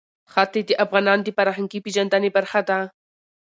ښتې 0.31 0.61
د 0.69 0.71
افغانانو 0.83 1.25
د 1.25 1.29
فرهنګي 1.37 1.79
پیژندنې 1.85 2.29
برخه 2.37 2.61
ده. 2.69 2.79